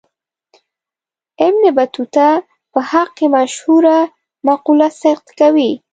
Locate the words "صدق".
5.01-5.25